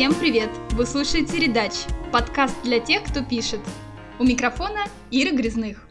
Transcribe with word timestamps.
Всем 0.00 0.14
привет! 0.14 0.48
Вы 0.70 0.86
слушаете 0.86 1.38
«Редач»– 1.38 1.72
подкаст 2.10 2.56
для 2.62 2.80
тех, 2.80 3.02
кто 3.04 3.22
пишет. 3.22 3.60
У 4.18 4.24
микрофона 4.24 4.86
Ира 5.10 5.36
Грязных. 5.36 5.86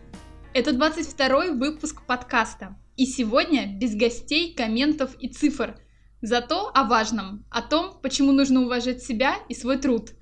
Это 0.52 0.72
22-й 0.72 1.52
выпуск 1.52 2.02
подкаста. 2.08 2.76
И 2.98 3.06
сегодня 3.06 3.68
без 3.78 3.94
гостей, 3.94 4.56
комментов 4.56 5.16
и 5.20 5.30
цифр. 5.30 5.80
Зато 6.24 6.72
о 6.74 6.86
важном, 6.86 7.46
о 7.52 7.62
том, 7.62 8.00
почему 8.02 8.32
нужно 8.32 8.64
уважать 8.64 9.04
себя 9.04 9.36
и 9.48 9.54
свой 9.54 9.78
труд. 9.78 10.14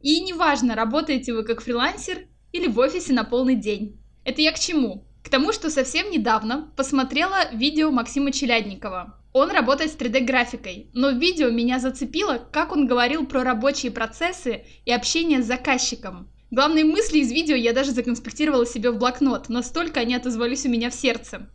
И 0.00 0.18
неважно, 0.20 0.74
работаете 0.74 1.32
вы 1.32 1.44
как 1.44 1.60
фрилансер 1.60 2.26
или 2.50 2.66
в 2.66 2.76
офисе 2.76 3.12
на 3.12 3.22
полный 3.22 3.54
день. 3.54 4.02
Это 4.24 4.42
я 4.42 4.50
к 4.50 4.58
чему? 4.58 5.06
К 5.22 5.28
тому, 5.28 5.52
что 5.52 5.70
совсем 5.70 6.10
недавно 6.10 6.72
посмотрела 6.76 7.54
видео 7.54 7.92
Максима 7.92 8.32
Челядникова. 8.32 9.17
Он 9.32 9.50
работает 9.50 9.92
с 9.92 9.96
3D-графикой, 9.96 10.90
но 10.94 11.10
в 11.10 11.18
видео 11.18 11.50
меня 11.50 11.78
зацепило, 11.78 12.48
как 12.50 12.72
он 12.72 12.86
говорил 12.86 13.26
про 13.26 13.44
рабочие 13.44 13.92
процессы 13.92 14.64
и 14.84 14.92
общение 14.92 15.42
с 15.42 15.46
заказчиком. 15.46 16.30
Главные 16.50 16.84
мысли 16.84 17.18
из 17.18 17.30
видео 17.30 17.54
я 17.54 17.74
даже 17.74 17.90
законспектировала 17.90 18.64
себе 18.64 18.90
в 18.90 18.96
блокнот, 18.96 19.50
настолько 19.50 20.00
они 20.00 20.14
отозвались 20.14 20.64
у 20.64 20.70
меня 20.70 20.88
в 20.88 20.94
сердце. 20.94 21.50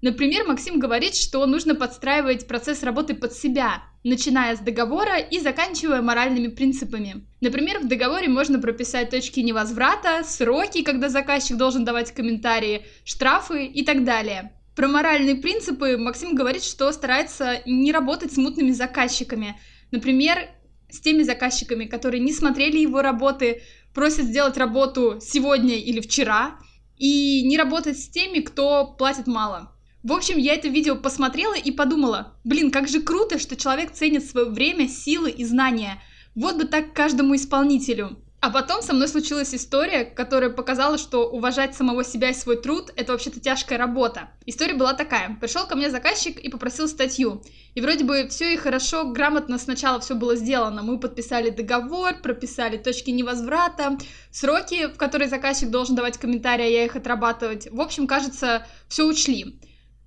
Например, 0.00 0.44
Максим 0.44 0.80
говорит, 0.80 1.14
что 1.14 1.46
нужно 1.46 1.76
подстраивать 1.76 2.48
процесс 2.48 2.82
работы 2.82 3.14
под 3.14 3.32
себя, 3.34 3.84
начиная 4.02 4.56
с 4.56 4.58
договора 4.58 5.18
и 5.18 5.38
заканчивая 5.38 6.02
моральными 6.02 6.48
принципами. 6.48 7.24
Например, 7.40 7.78
в 7.78 7.86
договоре 7.86 8.28
можно 8.28 8.58
прописать 8.58 9.10
точки 9.10 9.38
невозврата, 9.38 10.24
сроки, 10.24 10.82
когда 10.82 11.08
заказчик 11.08 11.56
должен 11.56 11.84
давать 11.84 12.10
комментарии, 12.12 12.84
штрафы 13.04 13.64
и 13.64 13.84
так 13.84 14.02
далее. 14.02 14.50
Про 14.74 14.88
моральные 14.88 15.36
принципы 15.36 15.98
Максим 15.98 16.34
говорит, 16.34 16.64
что 16.64 16.90
старается 16.92 17.60
не 17.66 17.92
работать 17.92 18.32
с 18.32 18.36
мутными 18.38 18.70
заказчиками. 18.70 19.60
Например, 19.90 20.48
с 20.90 21.00
теми 21.00 21.22
заказчиками, 21.22 21.84
которые 21.84 22.20
не 22.20 22.32
смотрели 22.32 22.78
его 22.78 23.02
работы, 23.02 23.62
просят 23.92 24.26
сделать 24.26 24.56
работу 24.56 25.18
сегодня 25.20 25.76
или 25.76 26.00
вчера, 26.00 26.58
и 26.96 27.42
не 27.42 27.58
работать 27.58 27.98
с 27.98 28.08
теми, 28.08 28.40
кто 28.40 28.86
платит 28.86 29.26
мало. 29.26 29.74
В 30.02 30.12
общем, 30.12 30.38
я 30.38 30.54
это 30.54 30.68
видео 30.68 30.96
посмотрела 30.96 31.54
и 31.54 31.70
подумала, 31.70 32.36
блин, 32.42 32.70
как 32.70 32.88
же 32.88 33.00
круто, 33.02 33.38
что 33.38 33.56
человек 33.56 33.92
ценит 33.92 34.24
свое 34.24 34.48
время, 34.48 34.88
силы 34.88 35.30
и 35.30 35.44
знания. 35.44 36.02
Вот 36.34 36.56
бы 36.56 36.64
так 36.64 36.94
каждому 36.94 37.36
исполнителю. 37.36 38.21
А 38.42 38.50
потом 38.50 38.82
со 38.82 38.92
мной 38.92 39.06
случилась 39.06 39.54
история, 39.54 40.04
которая 40.04 40.50
показала, 40.50 40.98
что 40.98 41.30
уважать 41.30 41.76
самого 41.76 42.02
себя 42.02 42.30
и 42.30 42.34
свой 42.34 42.60
труд– 42.60 42.92
это 42.96 43.12
вообще-то 43.12 43.38
тяжкая 43.38 43.78
работа. 43.78 44.30
История 44.46 44.74
была 44.74 44.94
такая. 44.94 45.36
Пришел 45.40 45.64
ко 45.64 45.76
мне 45.76 45.90
заказчик 45.90 46.40
и 46.40 46.48
попросил 46.48 46.88
статью. 46.88 47.44
И 47.76 47.80
вроде 47.80 48.02
бы 48.02 48.26
все 48.28 48.52
и 48.52 48.56
хорошо, 48.56 49.04
грамотно 49.12 49.58
сначала 49.58 50.00
все 50.00 50.16
было 50.16 50.34
сделано. 50.34 50.82
Мы 50.82 50.98
подписали 50.98 51.50
договор, 51.50 52.20
прописали 52.20 52.78
точки 52.78 53.10
невозврата, 53.10 53.96
сроки, 54.32 54.88
в 54.88 54.96
которые 54.96 55.28
заказчик 55.28 55.70
должен 55.70 55.94
давать 55.94 56.18
комментарии, 56.18 56.64
а 56.64 56.68
я 56.68 56.84
их 56.84 56.96
отрабатывать. 56.96 57.70
В 57.70 57.80
общем, 57.80 58.08
кажется, 58.08 58.66
все 58.88 59.06
учли. 59.06 59.60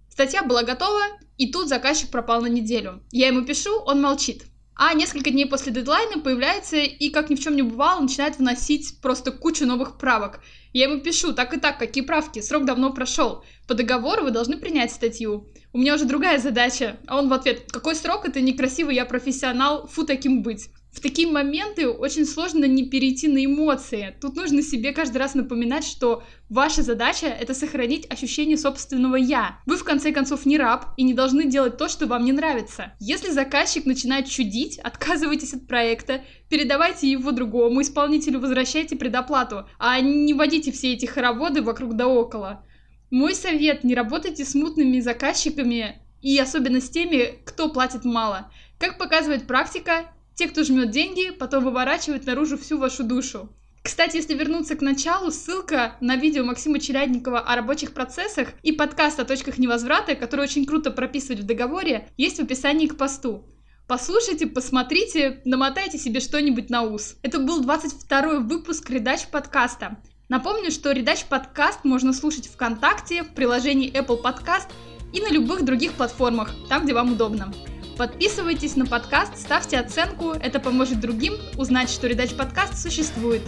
Статья 0.09 0.43
была 0.43 0.63
готова, 0.63 1.03
и 1.37 1.53
тут 1.53 1.69
заказчик 1.69 2.09
пропал 2.09 2.41
на 2.41 2.47
неделю. 2.47 3.01
Я 3.13 3.27
ему 3.27 3.45
пишу, 3.45 3.79
он 3.85 4.01
молчит. 4.01 4.43
А 4.77 4.93
несколько 4.93 5.31
дней 5.31 5.45
после 5.45 5.71
дедлайна 5.71 6.19
появляется 6.21 6.75
и, 6.75 7.09
как 7.09 7.29
ни 7.29 7.35
в 7.35 7.39
чем 7.39 7.55
не 7.55 7.61
бывало, 7.61 8.01
начинает 8.01 8.37
вносить 8.37 8.99
просто 9.01 9.31
кучу 9.31 9.65
новых 9.65 9.97
правок. 9.97 10.41
Я 10.73 10.89
ему 10.89 10.99
пишу, 10.99 11.31
так 11.31 11.53
и 11.53 11.59
так, 11.59 11.79
какие 11.79 12.03
правки, 12.03 12.41
срок 12.41 12.65
давно 12.65 12.91
прошел. 12.91 13.45
По 13.67 13.73
договору 13.73 14.23
вы 14.23 14.31
должны 14.31 14.57
принять 14.57 14.91
статью. 14.91 15.47
У 15.71 15.77
меня 15.77 15.95
уже 15.95 16.03
другая 16.03 16.39
задача. 16.39 16.97
А 17.07 17.17
он 17.17 17.29
в 17.29 17.33
ответ, 17.33 17.71
какой 17.71 17.95
срок, 17.95 18.25
это 18.25 18.41
некрасиво, 18.41 18.89
я 18.89 19.05
профессионал, 19.05 19.87
фу 19.87 20.05
таким 20.05 20.43
быть 20.43 20.69
в 20.95 21.01
такие 21.01 21.27
моменты 21.27 21.89
очень 21.89 22.25
сложно 22.25 22.63
не 22.63 22.89
перейти 22.89 23.27
на 23.27 23.43
эмоции. 23.43 24.15
Тут 24.21 24.37
нужно 24.37 24.61
себе 24.61 24.93
каждый 24.93 25.17
раз 25.17 25.35
напоминать, 25.35 25.83
что 25.83 26.23
ваша 26.47 26.83
задача— 26.83 27.27
это 27.41 27.53
сохранить 27.53 28.09
ощущение 28.09 28.57
собственного 28.57 29.17
«я». 29.17 29.59
Вы, 29.65 29.75
в 29.75 29.83
конце 29.83 30.13
концов, 30.13 30.45
не 30.45 30.57
раб 30.57 30.93
и 30.95 31.03
не 31.03 31.13
должны 31.13 31.47
делать 31.47 31.77
то, 31.77 31.89
что 31.89 32.07
вам 32.07 32.23
не 32.23 32.31
нравится. 32.31 32.93
Если 33.01 33.29
заказчик 33.29 33.85
начинает 33.85 34.27
чудить, 34.27 34.79
отказывайтесь 34.79 35.53
от 35.53 35.67
проекта, 35.67 36.21
передавайте 36.49 37.11
его 37.11 37.31
другому 37.31 37.81
исполнителю, 37.81 38.39
возвращайте 38.39 38.95
предоплату, 38.95 39.67
а 39.77 39.99
не 39.99 40.33
водите 40.33 40.71
все 40.71 40.93
эти 40.93 41.05
хороводы 41.05 41.61
вокруг 41.61 41.97
да 41.97 42.07
около. 42.07 42.65
Мой 43.11 43.35
совет— 43.35 43.83
не 43.83 43.95
работайте 43.95 44.45
с 44.45 44.55
мутными 44.55 45.01
заказчиками 45.01 46.01
и 46.21 46.39
особенно 46.39 46.79
с 46.79 46.89
теми, 46.89 47.37
кто 47.43 47.69
платит 47.69 48.05
мало. 48.05 48.49
Как 48.79 48.97
показывает 48.97 49.45
практика, 49.45 50.05
те, 50.35 50.47
кто 50.47 50.63
жмет 50.63 50.91
деньги, 50.91 51.31
потом 51.31 51.63
выворачивают 51.63 52.25
наружу 52.25 52.57
всю 52.57 52.77
вашу 52.77 53.03
душу. 53.03 53.49
Кстати, 53.81 54.17
если 54.17 54.33
вернуться 54.33 54.75
к 54.75 54.81
началу, 54.81 55.31
ссылка 55.31 55.95
на 56.01 56.15
видео 56.15 56.43
Максима 56.43 56.79
Челядникова 56.79 57.39
о 57.39 57.55
рабочих 57.55 57.93
процессах 57.93 58.49
и 58.63 58.71
подкаст 58.71 59.19
о 59.19 59.25
точках 59.25 59.59
невозврата, 59.59 60.15
который 60.15 60.41
очень 60.41 60.65
круто 60.65 60.89
прописывать 60.89 61.41
в 61.41 61.45
договоре, 61.45 62.09
есть 62.17 62.37
в 62.37 62.43
описании 62.43 62.87
к 62.87 62.97
посту. 62.97 63.45
Послушайте, 63.87 64.47
посмотрите, 64.47 65.41
намотайте 65.45 65.99
себе 65.99 66.19
что-нибудь 66.19 66.71
на 66.71 66.81
ус. 66.81 67.17
Это 67.21 67.37
был 67.37 67.61
22 67.61 68.39
выпуск 68.39 68.89
Редач 68.89 69.27
подкаста. 69.27 69.97
Напомню, 70.27 70.71
что 70.71 70.91
Редач 70.91 71.25
подкаст 71.25 71.83
можно 71.83 72.11
слушать 72.11 72.47
ВКонтакте, 72.47 73.21
в 73.21 73.35
приложении 73.35 73.93
Apple 73.93 74.23
Podcast 74.23 74.67
и 75.13 75.21
на 75.21 75.29
любых 75.29 75.63
других 75.63 75.93
платформах, 75.93 76.55
там, 76.67 76.85
где 76.85 76.95
вам 76.95 77.11
удобно. 77.11 77.53
Подписывайтесь 77.97 78.75
на 78.75 78.85
подкаст, 78.85 79.37
ставьте 79.37 79.77
оценку, 79.77 80.31
это 80.31 80.59
поможет 80.59 80.99
другим 80.99 81.35
узнать, 81.57 81.89
что 81.89 82.07
Редач 82.07 82.35
подкаст 82.35 82.77
существует. 82.77 83.41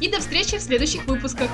И 0.00 0.08
до 0.10 0.18
встречи 0.18 0.58
в 0.58 0.60
следующих 0.60 1.06
выпусках. 1.06 1.48